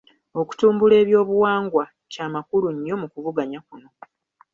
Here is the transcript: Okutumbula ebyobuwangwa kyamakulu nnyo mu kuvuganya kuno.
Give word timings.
Okutumbula 0.39 0.95
ebyobuwangwa 1.03 1.83
kyamakulu 2.11 2.67
nnyo 2.75 2.95
mu 3.01 3.07
kuvuganya 3.13 3.59
kuno. 3.67 3.89